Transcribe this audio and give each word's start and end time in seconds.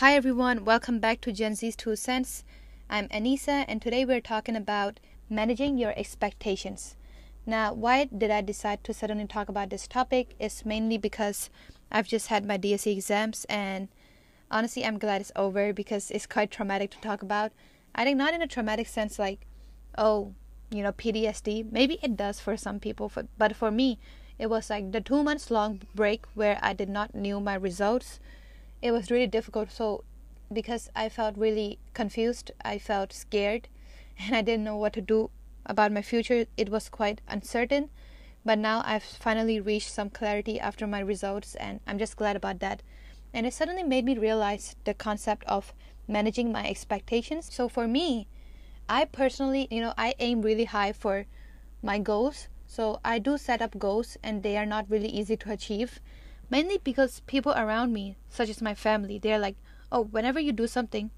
Hi 0.00 0.14
everyone, 0.14 0.66
welcome 0.66 0.98
back 0.98 1.22
to 1.22 1.32
Gen 1.32 1.54
Z's 1.54 1.74
Two 1.74 1.96
Cents. 1.96 2.44
I'm 2.90 3.08
Anissa, 3.08 3.64
and 3.66 3.80
today 3.80 4.04
we're 4.04 4.20
talking 4.20 4.54
about 4.54 5.00
managing 5.30 5.78
your 5.78 5.94
expectations. 5.96 6.96
Now, 7.46 7.72
why 7.72 8.04
did 8.04 8.30
I 8.30 8.42
decide 8.42 8.84
to 8.84 8.92
suddenly 8.92 9.26
talk 9.26 9.48
about 9.48 9.70
this 9.70 9.88
topic? 9.88 10.34
Is 10.38 10.66
mainly 10.66 10.98
because 10.98 11.48
I've 11.90 12.06
just 12.06 12.26
had 12.26 12.44
my 12.44 12.58
DSE 12.58 12.92
exams, 12.92 13.46
and 13.48 13.88
honestly, 14.50 14.84
I'm 14.84 14.98
glad 14.98 15.22
it's 15.22 15.32
over 15.34 15.72
because 15.72 16.10
it's 16.10 16.26
quite 16.26 16.50
traumatic 16.50 16.90
to 16.90 17.00
talk 17.00 17.22
about. 17.22 17.52
I 17.94 18.04
think 18.04 18.18
not 18.18 18.34
in 18.34 18.42
a 18.42 18.46
traumatic 18.46 18.88
sense, 18.88 19.18
like, 19.18 19.46
oh, 19.96 20.34
you 20.70 20.82
know, 20.82 20.92
PTSD. 20.92 21.72
Maybe 21.72 21.98
it 22.02 22.18
does 22.18 22.38
for 22.38 22.58
some 22.58 22.80
people, 22.80 23.10
but 23.38 23.56
for 23.56 23.70
me, 23.70 23.98
it 24.38 24.50
was 24.50 24.68
like 24.68 24.92
the 24.92 25.00
two 25.00 25.22
months 25.22 25.50
long 25.50 25.80
break 25.94 26.26
where 26.34 26.58
I 26.60 26.74
did 26.74 26.90
not 26.90 27.14
knew 27.14 27.40
my 27.40 27.54
results. 27.54 28.20
It 28.82 28.92
was 28.92 29.10
really 29.10 29.26
difficult. 29.26 29.70
So 29.70 30.04
because 30.52 30.90
I 30.94 31.08
felt 31.08 31.36
really 31.36 31.78
confused, 31.94 32.52
I 32.64 32.78
felt 32.78 33.12
scared, 33.12 33.68
and 34.18 34.34
I 34.34 34.42
didn't 34.42 34.64
know 34.64 34.76
what 34.76 34.92
to 34.94 35.00
do 35.00 35.30
about 35.64 35.92
my 35.92 36.02
future. 36.02 36.46
It 36.56 36.68
was 36.68 36.88
quite 36.88 37.20
uncertain. 37.28 37.90
But 38.44 38.58
now 38.60 38.82
I've 38.84 39.02
finally 39.02 39.58
reached 39.58 39.90
some 39.90 40.08
clarity 40.08 40.60
after 40.60 40.86
my 40.86 41.00
results, 41.00 41.56
and 41.56 41.80
I'm 41.86 41.98
just 41.98 42.16
glad 42.16 42.36
about 42.36 42.60
that. 42.60 42.82
And 43.34 43.44
it 43.44 43.52
suddenly 43.52 43.82
made 43.82 44.04
me 44.04 44.16
realize 44.16 44.76
the 44.84 44.94
concept 44.94 45.42
of 45.46 45.74
managing 46.06 46.52
my 46.52 46.68
expectations. 46.68 47.48
So 47.52 47.68
for 47.68 47.88
me, 47.88 48.28
I 48.88 49.04
personally, 49.04 49.66
you 49.68 49.80
know, 49.80 49.94
I 49.98 50.14
aim 50.20 50.42
really 50.42 50.66
high 50.66 50.92
for 50.92 51.26
my 51.82 51.98
goals. 51.98 52.46
So 52.68 53.00
I 53.04 53.18
do 53.18 53.36
set 53.36 53.60
up 53.60 53.80
goals, 53.80 54.16
and 54.22 54.44
they 54.44 54.56
are 54.56 54.66
not 54.66 54.88
really 54.88 55.08
easy 55.08 55.36
to 55.38 55.50
achieve. 55.50 56.00
Mainly 56.48 56.78
because 56.82 57.20
people 57.26 57.52
around 57.52 57.92
me, 57.92 58.16
such 58.28 58.48
as 58.48 58.62
my 58.62 58.74
family, 58.74 59.18
they're 59.18 59.38
like, 59.38 59.56
oh, 59.90 60.02
whenever 60.02 60.38
you 60.38 60.52
do 60.52 60.66
something, 60.66 61.10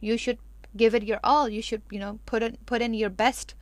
you 0.00 0.16
should 0.16 0.38
give 0.76 0.94
it 0.94 1.02
your 1.02 1.20
all. 1.24 1.48
You 1.48 1.62
should, 1.62 1.82
you 1.90 1.98
know, 1.98 2.18
put 2.26 2.42
in 2.42 2.58
put 2.66 2.82
in 2.82 2.92
your 2.94 3.10
best, 3.10 3.54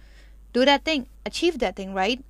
do 0.52 0.64
that 0.64 0.84
thing, 0.84 1.06
achieve 1.24 1.58
that 1.60 1.76
thing, 1.76 1.94
right? 1.94 2.22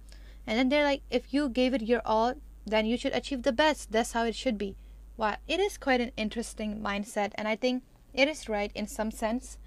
And 0.46 0.58
then 0.58 0.68
they're 0.68 0.84
like, 0.84 1.02
if 1.10 1.32
you 1.32 1.48
gave 1.48 1.72
it 1.72 1.82
your 1.82 2.02
all, 2.04 2.34
then 2.66 2.86
you 2.86 2.96
should 2.96 3.14
achieve 3.14 3.42
the 3.42 3.52
best. 3.52 3.92
That's 3.92 4.12
how 4.12 4.24
it 4.24 4.34
should 4.34 4.58
be. 4.58 4.76
Wow, 5.16 5.36
it 5.46 5.60
is 5.60 5.78
quite 5.78 6.00
an 6.00 6.12
interesting 6.16 6.80
mindset, 6.80 7.32
and 7.36 7.46
I 7.46 7.56
think 7.56 7.82
it 8.12 8.28
is 8.28 8.48
right 8.48 8.72
in 8.74 8.86
some 8.86 9.10
sense. 9.10 9.58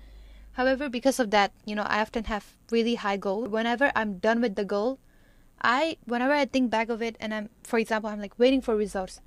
However, 0.54 0.90
because 0.90 1.20
of 1.20 1.32
that, 1.32 1.54
you 1.66 1.76
know, 1.76 1.84
I 1.84 2.02
often 2.02 2.26
have 2.26 2.56
really 2.72 2.96
high 2.96 3.18
goals. 3.18 3.50
Whenever 3.50 3.92
I'm 3.96 4.18
done 4.18 4.42
with 4.42 4.56
the 4.56 4.66
goal, 4.66 5.00
I 5.62 5.98
whenever 6.06 6.34
I 6.34 6.46
think 6.46 6.70
back 6.70 6.90
of 6.90 7.02
it 7.02 7.16
and 7.20 7.34
I'm 7.34 7.50
for 7.64 7.80
example, 7.80 8.10
I'm 8.10 8.22
like 8.22 8.38
waiting 8.38 8.62
for 8.62 8.76
results. 8.76 9.22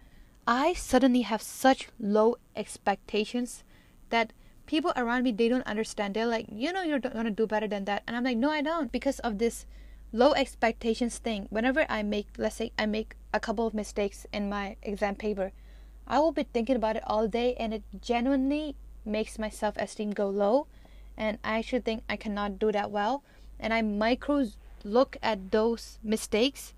I 0.47 0.72
suddenly 0.72 1.22
have 1.22 1.42
such 1.42 1.89
low 1.98 2.37
expectations 2.56 3.62
that 4.11 4.33
people 4.67 4.92
around 4.97 5.25
me 5.25 5.33
they 5.33 5.48
don't 5.48 5.67
understand. 5.67 6.14
They're 6.14 6.27
like, 6.27 6.47
you 6.50 6.72
know, 6.72 6.83
you're 6.83 6.98
gonna 6.98 7.31
do 7.31 7.47
better 7.47 7.69
than 7.69 7.84
that, 7.87 8.03
and 8.06 8.17
I'm 8.17 8.25
like, 8.25 8.37
no, 8.37 8.50
I 8.50 8.62
don't, 8.62 8.92
because 8.92 9.19
of 9.20 9.39
this 9.39 9.67
low 10.12 10.33
expectations 10.33 11.19
thing. 11.19 11.47
Whenever 11.50 11.87
I 11.89 12.03
make, 12.03 12.28
let's 12.39 12.56
say, 12.56 12.72
I 12.78 12.87
make 12.87 13.17
a 13.34 13.41
couple 13.41 13.67
of 13.67 13.75
mistakes 13.75 14.27
in 14.33 14.48
my 14.48 14.77
exam 14.83 15.17
paper, 15.17 15.53
I 16.06 16.19
will 16.20 16.33
be 16.33 16.44
thinking 16.44 16.77
about 16.77 16.97
it 16.97 17.03
all 17.06 17.28
day, 17.28 17.55
and 17.55 17.75
it 17.75 17.83
genuinely 18.00 18.77
makes 19.05 19.39
my 19.39 19.50
self-esteem 19.50 20.12
go 20.12 20.28
low, 20.28 20.67
and 21.17 21.39
I 21.44 21.59
actually 21.59 21.81
think 21.81 22.03
I 22.09 22.17
cannot 22.17 22.59
do 22.59 22.72
that 22.72 22.91
well, 22.91 23.22
and 23.59 23.75
I 23.75 23.83
micro 23.83 24.47
look 24.84 25.17
at 25.23 25.50
those 25.50 25.98
mistakes 26.03 26.75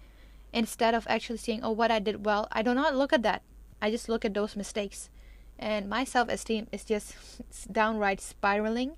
instead 0.52 0.94
of 0.94 1.06
actually 1.08 1.38
seeing, 1.38 1.62
oh, 1.62 1.70
what 1.70 1.90
I 1.90 1.98
did 1.98 2.24
well. 2.24 2.48
I 2.52 2.62
do 2.62 2.74
not 2.74 2.94
look 2.94 3.12
at 3.12 3.22
that. 3.22 3.42
I 3.80 3.90
just 3.90 4.08
look 4.08 4.24
at 4.24 4.34
those 4.34 4.56
mistakes. 4.56 5.10
And 5.58 5.88
my 5.88 6.04
self 6.04 6.28
esteem 6.28 6.66
is 6.72 6.84
just 6.84 7.14
downright 7.72 8.20
spiraling. 8.20 8.96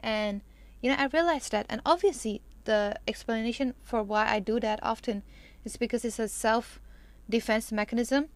And, 0.00 0.42
you 0.80 0.90
know, 0.90 0.96
I 0.98 1.06
realized 1.06 1.52
that. 1.52 1.66
And 1.68 1.80
obviously, 1.84 2.40
the 2.64 2.96
explanation 3.06 3.74
for 3.82 4.02
why 4.02 4.28
I 4.28 4.40
do 4.40 4.58
that 4.60 4.80
often 4.82 5.22
is 5.64 5.76
because 5.76 6.04
it's 6.04 6.18
a 6.18 6.28
self 6.28 6.80
defense 7.28 7.72
mechanism. 7.72 8.28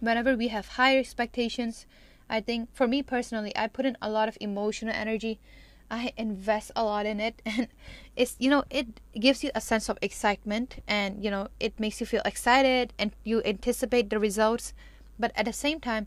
Whenever 0.00 0.36
we 0.36 0.48
have 0.48 0.68
higher 0.68 0.98
expectations, 0.98 1.86
I 2.28 2.40
think 2.40 2.74
for 2.74 2.86
me 2.86 3.02
personally, 3.02 3.56
I 3.56 3.68
put 3.68 3.86
in 3.86 3.96
a 4.02 4.10
lot 4.10 4.28
of 4.28 4.38
emotional 4.40 4.94
energy. 4.94 5.40
I 5.90 6.12
invest 6.16 6.70
a 6.76 6.84
lot 6.84 7.06
in 7.06 7.20
it 7.20 7.40
and 7.46 7.68
it's 8.16 8.36
you 8.38 8.50
know 8.50 8.64
it 8.70 9.00
gives 9.18 9.42
you 9.42 9.50
a 9.54 9.60
sense 9.60 9.88
of 9.88 9.98
excitement 10.02 10.82
and 10.86 11.24
you 11.24 11.30
know 11.30 11.48
it 11.60 11.78
makes 11.80 12.00
you 12.00 12.06
feel 12.06 12.22
excited 12.24 12.92
and 12.98 13.12
you 13.24 13.42
anticipate 13.44 14.10
the 14.10 14.18
results. 14.18 14.72
But 15.18 15.32
at 15.34 15.46
the 15.46 15.52
same 15.52 15.80
time 15.80 16.06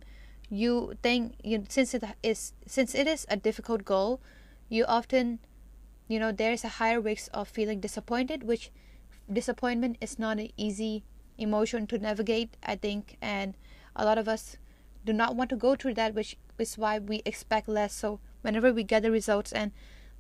you 0.49 0.93
think 1.01 1.35
you 1.43 1.63
since 1.69 1.93
it 1.93 2.03
is 2.23 2.53
since 2.65 2.93
it 2.93 3.07
is 3.07 3.25
a 3.29 3.37
difficult 3.37 3.85
goal 3.85 4.19
you 4.67 4.83
often 4.85 5.39
you 6.07 6.19
know 6.19 6.31
there's 6.31 6.63
a 6.63 6.75
higher 6.79 6.99
risk 6.99 7.29
of 7.33 7.47
feeling 7.47 7.79
disappointed 7.79 8.43
which 8.43 8.69
disappointment 9.31 9.97
is 10.01 10.19
not 10.19 10.39
an 10.39 10.49
easy 10.57 11.03
emotion 11.37 11.87
to 11.87 11.97
navigate 11.97 12.55
i 12.63 12.75
think. 12.75 13.17
And 13.21 13.55
a 13.95 14.05
lot 14.05 14.17
of 14.17 14.27
us 14.27 14.57
do 15.05 15.13
not 15.13 15.35
want 15.35 15.49
to 15.49 15.55
go 15.55 15.75
through 15.75 15.95
that 15.95 16.13
which 16.13 16.37
is 16.57 16.77
why 16.77 16.99
we 16.99 17.21
expect 17.25 17.67
less. 17.67 17.93
So 17.93 18.19
whenever 18.41 18.73
we 18.73 18.83
get 18.83 19.03
the 19.03 19.11
results 19.11 19.51
and 19.51 19.71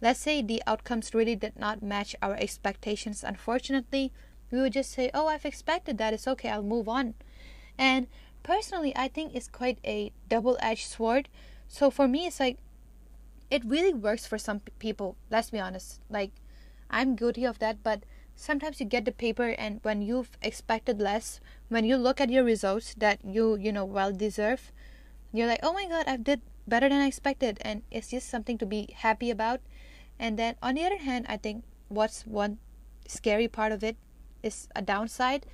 let's 0.01 0.19
say 0.19 0.41
the 0.41 0.61
outcomes 0.65 1.13
really 1.13 1.35
did 1.35 1.57
not 1.57 1.83
match 1.83 2.15
our 2.21 2.35
expectations 2.35 3.23
unfortunately 3.23 4.11
we 4.51 4.59
would 4.59 4.73
just 4.73 4.91
say 4.91 5.09
oh 5.13 5.27
i've 5.27 5.45
expected 5.45 5.97
that. 5.97 6.13
It's 6.13 6.27
okay. 6.27 6.49
I'll 6.49 6.63
move 6.63 6.89
on. 6.89 7.13
And 7.77 8.07
personally 8.43 8.93
i 8.95 9.07
think 9.07 9.33
it's 9.33 9.47
quite 9.47 9.79
a 9.85 10.11
double-edged 10.27 10.87
sword. 10.87 11.29
So 11.67 11.89
for 11.89 12.07
me 12.07 12.27
it's 12.27 12.39
like 12.39 12.57
it 13.49 13.63
really 13.65 13.93
works 13.93 14.25
for 14.25 14.37
some 14.37 14.61
people 14.79 15.15
let's 15.29 15.49
be 15.49 15.59
honest. 15.59 16.01
Like 16.09 16.31
i'm 16.89 17.15
guilty 17.15 17.45
of 17.45 17.59
that 17.59 17.81
but 17.83 18.03
sometimes 18.35 18.79
you 18.79 18.85
get 18.85 19.05
the 19.05 19.11
paper 19.11 19.55
and 19.57 19.79
when 19.83 20.01
you've 20.01 20.37
expected 20.41 20.99
less 20.99 21.39
when 21.69 21.85
you 21.85 21.95
look 21.95 22.19
at 22.19 22.29
your 22.29 22.43
results 22.43 22.93
that 22.97 23.19
you 23.23 23.55
you 23.55 23.71
know 23.71 23.85
well 23.85 24.11
deserve 24.11 24.71
you're 25.31 25.47
like 25.47 25.59
oh 25.63 25.71
my 25.71 25.87
god 25.87 26.05
I've 26.07 26.23
did 26.23 26.41
better 26.67 26.89
than 26.89 27.01
i 27.01 27.07
expected 27.07 27.57
and 27.61 27.81
it's 27.91 28.09
just 28.09 28.29
something 28.29 28.57
to 28.57 28.65
be 28.65 28.89
happy 28.97 29.29
about 29.29 29.59
and 30.19 30.37
then 30.37 30.55
on 30.61 30.75
the 30.75 30.83
other 30.83 30.97
hand 30.97 31.25
i 31.27 31.37
think 31.37 31.63
what's 31.87 32.25
one 32.25 32.57
scary 33.07 33.47
part 33.47 33.71
of 33.71 33.83
it 33.83 33.97
is 34.43 34.67
a 34.75 34.81
downside 34.81 35.45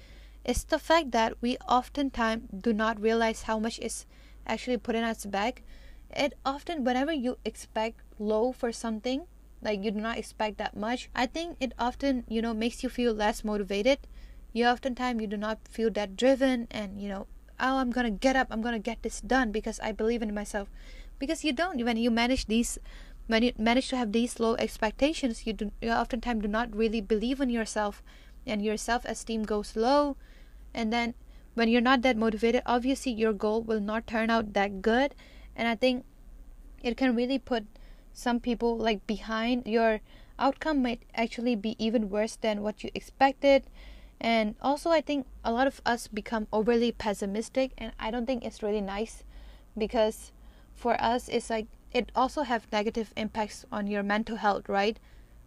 is 0.47 0.63
the 0.63 0.79
fact 0.79 1.11
that 1.11 1.33
we 1.41 1.57
oftentimes 1.67 2.43
do 2.61 2.71
not 2.71 2.99
realize 3.01 3.43
how 3.43 3.59
much 3.59 3.79
is 3.79 4.05
actually 4.47 4.77
put 4.77 4.95
in 4.95 5.03
us 5.03 5.25
back. 5.25 5.61
It 6.09 6.33
often, 6.45 6.85
whenever 6.85 7.11
you 7.11 7.37
expect 7.43 7.99
low 8.17 8.53
for 8.53 8.71
something, 8.71 9.27
like 9.61 9.83
you 9.83 9.91
do 9.91 9.99
not 9.99 10.17
expect 10.17 10.57
that 10.57 10.77
much, 10.77 11.09
I 11.13 11.25
think 11.25 11.57
it 11.59 11.73
often, 11.77 12.23
you 12.29 12.41
know, 12.41 12.53
makes 12.53 12.81
you 12.81 12.89
feel 12.89 13.13
less 13.13 13.43
motivated. 13.43 13.99
You 14.53 14.65
oftentimes 14.67 15.19
you 15.19 15.27
do 15.27 15.37
not 15.37 15.59
feel 15.67 15.91
that 15.91 16.15
driven 16.15 16.67
and, 16.71 17.01
you 17.01 17.09
know, 17.09 17.27
oh, 17.59 17.77
I'm 17.77 17.91
gonna 17.91 18.11
get 18.11 18.35
up, 18.35 18.47
I'm 18.51 18.61
gonna 18.61 18.79
get 18.79 19.03
this 19.03 19.21
done 19.21 19.51
because 19.51 19.79
I 19.79 19.91
believe 19.91 20.21
in 20.21 20.33
myself. 20.33 20.69
Because 21.19 21.43
you 21.43 21.53
don't, 21.53 21.83
when 21.83 21.97
you 21.97 22.11
manage 22.11 22.45
these 22.45 22.77
when 23.27 23.43
you 23.43 23.51
manage 23.57 23.89
to 23.89 23.97
have 23.97 24.13
these 24.13 24.39
low 24.39 24.55
expectations, 24.55 25.45
you 25.45 25.53
do 25.53 25.71
you 25.81 25.91
oftentimes 25.91 26.41
do 26.41 26.47
not 26.47 26.75
really 26.75 27.01
believe 27.01 27.41
in 27.41 27.49
yourself 27.49 28.01
and 28.45 28.63
your 28.63 28.77
self 28.77 29.03
esteem 29.05 29.43
goes 29.43 29.75
low. 29.75 30.15
And 30.73 30.93
then 30.93 31.13
when 31.53 31.67
you're 31.69 31.81
not 31.81 32.03
that 32.03 32.15
motivated 32.15 32.61
obviously 32.65 33.11
your 33.11 33.33
goal 33.33 33.61
will 33.61 33.81
not 33.81 34.07
turn 34.07 34.29
out 34.29 34.53
that 34.53 34.81
good. 34.81 35.15
And 35.55 35.67
i 35.67 35.75
think 35.75 36.05
it 36.83 36.95
can 36.95 37.15
really 37.15 37.39
put 37.39 37.65
some 38.13 38.39
people 38.39 38.77
like 38.77 39.05
behind. 39.05 39.67
Your 39.67 39.99
outcome 40.39 40.81
might 40.81 41.03
actually 41.13 41.55
be 41.55 41.75
even 41.77 42.09
worse 42.09 42.35
than 42.35 42.61
what 42.61 42.83
you 42.83 42.89
expected 42.93 43.65
and 44.19 44.55
also 44.61 44.89
i 44.89 45.01
think 45.01 45.25
a 45.43 45.51
lot 45.51 45.67
of 45.67 45.81
us 45.85 46.07
become 46.07 46.47
overly 46.51 46.91
pessimistic 46.91 47.71
and 47.77 47.91
i 47.99 48.09
don't 48.09 48.25
think 48.25 48.43
it's 48.43 48.63
really 48.63 48.81
nice 48.81 49.23
because 49.77 50.31
for 50.73 50.99
us 51.01 51.27
it's 51.29 51.49
like 51.49 51.67
it 51.93 52.11
also 52.15 52.43
have 52.43 52.71
negative 52.71 53.13
impacts 53.15 53.65
on 53.71 53.87
your 53.87 54.03
mental 54.03 54.37
health 54.37 54.69
right? 54.69 54.99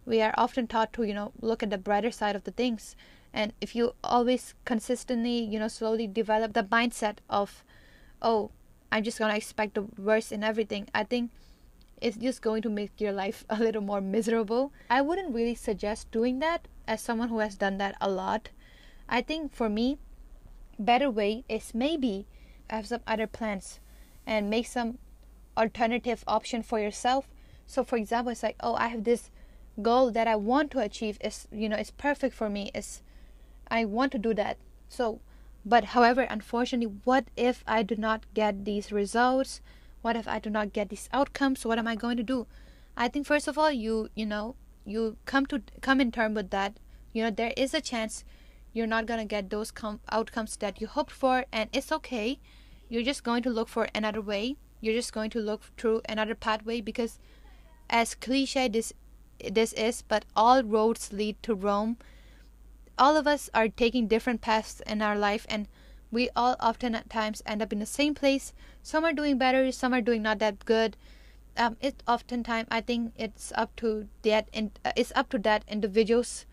We 0.05 0.21
are 0.21 0.33
often 0.37 0.67
taught 0.67 0.91
to 0.93 1.03
you 1.03 1.13
know 1.13 1.31
look 1.41 1.63
at 1.63 1.69
the 1.69 1.77
brighter 1.77 2.11
side 2.11 2.35
of 2.35 2.43
the 2.43 2.51
things. 2.51 2.95
And 3.33 3.53
if 3.61 3.75
you 3.75 3.93
always 4.03 4.53
consistently 4.65 5.39
you 5.39 5.59
know 5.59 5.67
slowly 5.67 6.07
develop 6.07 6.53
the 6.53 6.63
mindset 6.63 7.17
of 7.29 7.63
oh 8.21 8.51
i'm 8.91 9.03
just 9.03 9.17
going 9.17 9.31
to 9.31 9.37
expect 9.37 9.73
the 9.73 9.83
worst 9.97 10.31
in 10.31 10.43
everything 10.43 10.87
i 10.93 11.03
think 11.03 11.31
it's 12.01 12.17
just 12.17 12.41
going 12.41 12.61
to 12.61 12.69
make 12.69 12.99
your 12.99 13.13
life 13.13 13.45
a 13.49 13.57
little 13.57 13.81
more 13.81 14.01
miserable. 14.01 14.73
I 14.89 15.01
wouldn't 15.01 15.33
really 15.33 15.55
suggest 15.55 16.11
doing 16.11 16.39
that 16.39 16.67
as 16.87 16.99
someone 16.99 17.29
who 17.29 17.39
has 17.39 17.55
done 17.55 17.77
that 17.77 17.95
a 18.01 18.09
lot 18.09 18.49
i 19.11 19.21
think 19.21 19.53
for 19.53 19.69
me 19.69 19.99
better 20.79 21.11
way 21.11 21.43
is 21.47 21.75
maybe 21.75 22.25
have 22.69 22.87
some 22.87 23.01
other 23.05 23.27
plans 23.27 23.79
and 24.25 24.49
make 24.49 24.65
some 24.65 24.97
alternative 25.55 26.23
option 26.27 26.63
for 26.63 26.79
yourself 26.79 27.27
so 27.67 27.83
for 27.83 27.97
example 27.97 28.31
it's 28.31 28.41
like 28.41 28.55
oh 28.61 28.73
i 28.75 28.87
have 28.87 29.03
this 29.03 29.29
goal 29.81 30.09
that 30.09 30.27
i 30.27 30.35
want 30.35 30.71
to 30.71 30.79
achieve 30.79 31.19
is 31.21 31.47
you 31.51 31.69
know 31.69 31.75
it's 31.75 31.91
perfect 31.91 32.33
for 32.33 32.49
me 32.49 32.71
it's 32.73 33.03
I 33.71 33.85
want 33.85 34.11
to 34.11 34.19
do 34.19 34.33
that. 34.33 34.57
So, 34.89 35.21
but 35.65 35.85
however, 35.95 36.23
unfortunately, 36.23 36.93
what 37.05 37.29
if 37.37 37.63
I 37.65 37.83
do 37.83 37.95
not 37.95 38.25
get 38.33 38.65
these 38.65 38.91
results? 38.91 39.61
what 40.01 40.15
if 40.15 40.27
i 40.27 40.39
do 40.39 40.49
not 40.49 40.73
get 40.73 40.89
these 40.89 41.07
outcomes 41.13 41.63
what 41.63 41.77
am 41.77 41.87
i 41.87 41.95
going 41.95 42.17
to 42.17 42.23
do 42.23 42.47
i 42.97 43.07
think 43.07 43.25
first 43.25 43.47
of 43.47 43.55
all 43.57 43.71
you 43.71 44.09
you 44.15 44.25
know 44.25 44.55
you 44.83 45.15
come 45.25 45.45
to 45.45 45.61
come 45.79 46.01
in 46.01 46.11
term 46.11 46.33
with 46.33 46.49
that 46.49 46.77
you 47.13 47.21
know 47.23 47.29
there 47.29 47.53
is 47.55 47.71
a 47.73 47.81
chance 47.81 48.23
you're 48.73 48.87
not 48.87 49.05
going 49.05 49.19
to 49.19 49.25
get 49.25 49.49
those 49.49 49.71
com- 49.71 49.99
outcomes 50.09 50.55
that 50.57 50.79
you 50.79 50.87
hoped 50.87 51.11
for 51.11 51.45
and 51.51 51.69
it's 51.73 51.91
okay. 51.91 52.39
You're 52.89 53.03
just 53.03 53.23
going 53.23 53.43
to 53.43 53.49
look 53.49 53.67
for 53.67 53.87
another 53.93 54.21
way. 54.21 54.57
You're 54.79 54.95
just 54.95 55.13
going 55.13 55.29
to 55.31 55.39
look 55.39 55.63
through 55.77 56.01
another 56.07 56.35
pathway 56.35 56.81
because 56.81 57.19
as 57.89 58.15
cliche 58.15 58.67
this 58.67 58.93
this 59.51 59.73
is 59.73 60.03
but 60.03 60.23
all 60.35 60.63
roads 60.63 61.11
lead 61.11 61.41
to 61.43 61.55
rome. 61.55 61.97
All 62.97 63.17
of 63.17 63.27
us 63.27 63.49
are 63.53 63.67
taking 63.67 64.07
different 64.07 64.41
paths 64.41 64.81
in 64.85 65.01
our 65.01 65.17
life 65.17 65.45
and 65.49 65.67
we 66.11 66.29
all 66.35 66.55
often 66.59 66.93
at 66.93 67.09
times 67.09 67.41
end 67.45 67.61
up 67.61 67.73
in 67.73 67.79
the 67.79 67.85
same 67.85 68.13
place. 68.13 68.53
Some 68.83 69.03
are 69.03 69.13
doing 69.13 69.37
better 69.37 69.71
some 69.71 69.93
are 69.93 70.01
doing 70.01 70.21
not 70.21 70.39
that 70.39 70.65
good. 70.65 70.95
Um, 71.57 71.75
it 71.81 72.01
oftentimes 72.07 72.69
i 72.71 72.79
think 72.79 73.11
it's 73.17 73.51
up 73.57 73.75
to 73.75 74.07
that 74.21 74.47
in, 74.53 74.71
uh, 74.85 74.93
it's 74.95 75.11
up 75.17 75.29
to 75.31 75.37
that 75.39 75.65
individual's 75.67 76.45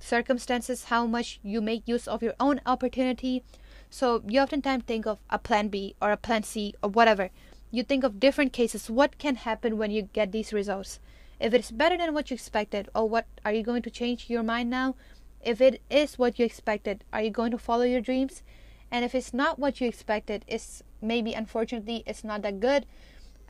circumstances 0.00 0.84
how 0.84 1.06
much 1.06 1.38
you 1.42 1.60
make 1.60 1.86
use 1.86 2.08
of 2.08 2.22
your 2.22 2.34
own 2.40 2.60
opportunity. 2.66 3.44
So 3.90 4.22
you 4.26 4.40
oftentimes 4.40 4.84
think 4.84 5.06
of 5.06 5.18
a 5.28 5.38
plan 5.38 5.68
b 5.68 5.94
or 6.00 6.10
a 6.10 6.16
plan 6.16 6.42
c 6.42 6.74
or 6.82 6.90
whatever. 6.90 7.30
You 7.70 7.82
think 7.84 8.02
of 8.02 8.18
different 8.18 8.52
cases. 8.52 8.90
What 8.90 9.18
can 9.18 9.36
happen 9.36 9.78
when 9.78 9.90
you 9.90 10.02
get 10.02 10.32
these 10.32 10.52
results? 10.52 10.98
If 11.38 11.54
it's 11.54 11.70
better 11.70 11.96
than 11.96 12.12
what 12.12 12.30
you 12.30 12.34
expected 12.34 12.88
or 12.94 13.08
what 13.08 13.26
are 13.44 13.52
you 13.52 13.62
going 13.62 13.82
to 13.82 13.90
change 13.90 14.28
your 14.28 14.42
mind 14.42 14.70
now? 14.70 14.96
If 15.42 15.60
it 15.60 15.80
is 15.88 16.18
what 16.18 16.38
you 16.38 16.44
expected 16.44 17.04
are 17.12 17.22
you 17.22 17.30
going 17.30 17.50
to 17.52 17.58
follow 17.58 17.84
your 17.84 18.00
dreams? 18.00 18.42
And 18.90 19.04
if 19.04 19.14
it's 19.14 19.32
not 19.32 19.58
what 19.58 19.80
you 19.80 19.86
expected 19.86 20.44
it's 20.48 20.82
maybe 21.00 21.34
unfortunately 21.34 22.02
it's 22.06 22.24
not 22.24 22.42
that 22.42 22.60
good. 22.60 22.86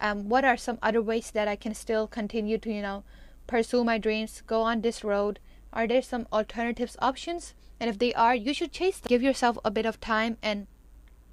Um, 0.01 0.29
what 0.29 0.45
are 0.45 0.57
some 0.57 0.79
other 0.83 1.03
ways 1.03 1.31
that 1.33 1.47
i 1.47 1.57
can 1.57 1.75
still 1.75 2.07
continue 2.07 2.57
to 2.57 2.73
you 2.73 2.81
know 2.81 3.05
pursue 3.47 3.85
my 3.85 3.99
dreams 3.99 4.43
go 4.47 4.63
on 4.63 4.81
this 4.81 5.05
road 5.05 5.39
are 5.73 5.87
there 5.87 6.03
some 6.03 6.27
alternatives 6.33 6.97
options 7.01 7.55
and 7.79 7.89
if 7.89 7.99
they 7.99 8.13
are 8.15 8.35
you 8.35 8.53
should 8.53 8.73
chase 8.73 8.99
them. 8.99 9.09
give 9.09 9.23
yourself 9.23 9.59
a 9.65 9.71
bit 9.71 9.87
of 9.87 10.01
time 10.01 10.37
and 10.43 10.67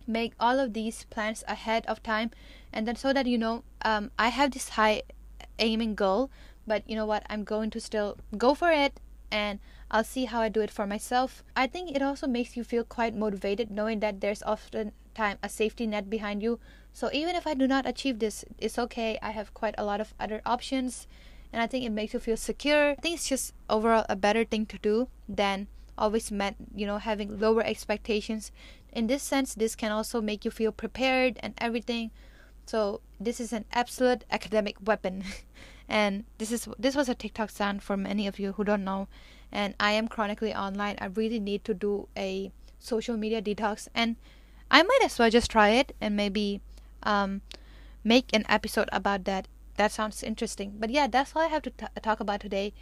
make 0.05 0.33
all 0.39 0.59
of 0.59 0.73
these 0.73 1.03
plans 1.09 1.43
ahead 1.47 1.85
of 1.85 2.01
time 2.01 2.31
and 2.71 2.87
then 2.87 2.95
so 2.95 3.11
that 3.11 3.25
you 3.25 3.37
know 3.37 3.63
um, 3.83 4.11
i 4.17 4.29
have 4.29 4.51
this 4.51 4.69
high 4.69 5.01
aiming 5.59 5.95
goal 5.95 6.29
but 6.65 6.83
you 6.89 6.95
know 6.95 7.05
what 7.05 7.25
i'm 7.29 7.43
going 7.43 7.69
to 7.69 7.79
still 7.79 8.17
go 8.37 8.53
for 8.53 8.71
it 8.71 8.99
and 9.31 9.59
I'll 9.89 10.03
see 10.03 10.25
how 10.25 10.41
I 10.41 10.49
do 10.49 10.61
it 10.61 10.71
for 10.71 10.85
myself. 10.85 11.43
I 11.55 11.67
think 11.67 11.95
it 11.95 12.01
also 12.01 12.27
makes 12.27 12.57
you 12.57 12.63
feel 12.63 12.83
quite 12.83 13.15
motivated 13.15 13.71
knowing 13.71 13.99
that 14.01 14.19
there's 14.19 14.43
often 14.43 14.91
time 15.15 15.37
a 15.41 15.49
safety 15.49 15.87
net 15.87 16.09
behind 16.09 16.43
you. 16.43 16.59
So 16.91 17.09
even 17.13 17.35
if 17.35 17.47
I 17.47 17.53
do 17.53 17.67
not 17.67 17.85
achieve 17.85 18.19
this, 18.19 18.43
it's 18.57 18.77
okay. 18.77 19.17
I 19.21 19.31
have 19.31 19.53
quite 19.53 19.75
a 19.77 19.85
lot 19.85 20.01
of 20.01 20.13
other 20.19 20.41
options 20.45 21.07
and 21.51 21.61
I 21.61 21.67
think 21.67 21.85
it 21.85 21.91
makes 21.91 22.13
you 22.13 22.19
feel 22.19 22.37
secure. 22.37 22.91
I 22.91 22.95
think 22.95 23.15
it's 23.15 23.29
just 23.29 23.53
overall 23.69 24.05
a 24.09 24.15
better 24.15 24.43
thing 24.43 24.65
to 24.67 24.77
do 24.77 25.07
than 25.27 25.67
always 25.97 26.31
meant, 26.31 26.57
you 26.75 26.85
know, 26.85 26.97
having 26.97 27.39
lower 27.39 27.63
expectations. 27.63 28.51
In 28.91 29.07
this 29.07 29.23
sense, 29.23 29.53
this 29.53 29.75
can 29.75 29.91
also 29.91 30.21
make 30.21 30.45
you 30.45 30.51
feel 30.51 30.71
prepared 30.71 31.39
and 31.41 31.53
everything. 31.57 32.11
So 32.65 33.01
this 33.19 33.39
is 33.39 33.53
an 33.53 33.65
absolute 33.71 34.23
academic 34.29 34.75
weapon. 34.83 35.23
and 35.89 36.25
this 36.37 36.51
is 36.51 36.67
this 36.77 36.95
was 36.95 37.09
a 37.09 37.15
TikTok 37.15 37.49
sound 37.49 37.81
for 37.81 37.95
many 37.95 38.27
of 38.27 38.39
you 38.39 38.53
who 38.53 38.63
don't 38.63 38.83
know 38.83 39.07
and 39.51 39.75
I 39.79 39.91
am 39.93 40.07
chronically 40.07 40.53
online, 40.53 40.97
I 40.99 41.05
really 41.05 41.39
need 41.39 41.63
to 41.65 41.73
do 41.73 42.07
a 42.17 42.51
social 42.79 43.17
media 43.17 43.41
detox. 43.41 43.87
And 43.93 44.17
I 44.69 44.83
might 44.83 44.99
as 45.03 45.17
well 45.17 45.29
just 45.29 45.49
try 45.49 45.69
it 45.69 45.95
and 46.01 46.15
maybe 46.15 46.61
um, 47.03 47.41
make 48.03 48.33
an 48.33 48.45
episode 48.49 48.89
about 48.91 49.23
that. 49.25 49.47
That 49.77 49.91
sounds 49.91 50.23
interesting. 50.23 50.73
But 50.77 50.89
yeah, 50.89 51.07
that's 51.07 51.35
all 51.35 51.41
I 51.41 51.47
have 51.47 51.61
to 51.63 51.71
t- 51.71 51.85
talk 52.01 52.19
about 52.19 52.41
today. 52.41 52.73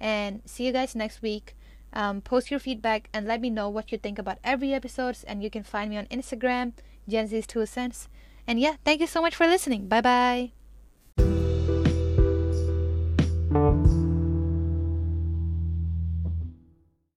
And 0.00 0.42
see 0.44 0.66
you 0.66 0.72
guys 0.72 0.94
next 0.94 1.22
week. 1.22 1.54
Um, 1.92 2.20
post 2.20 2.50
your 2.50 2.58
feedback 2.58 3.08
and 3.12 3.26
let 3.26 3.40
me 3.40 3.50
know 3.50 3.68
what 3.68 3.92
you 3.92 3.98
think 3.98 4.18
about 4.18 4.38
every 4.42 4.72
episodes. 4.74 5.24
And 5.24 5.42
you 5.42 5.50
can 5.50 5.62
find 5.62 5.90
me 5.90 5.96
on 5.96 6.06
Instagram, 6.06 6.72
Gen 7.08 7.28
Z's 7.28 7.46
Two 7.46 7.66
Cents. 7.66 8.08
And 8.46 8.58
yeah, 8.58 8.76
thank 8.84 9.00
you 9.00 9.06
so 9.06 9.22
much 9.22 9.34
for 9.34 9.46
listening. 9.46 9.86
Bye 9.88 10.00
bye. 10.00 10.63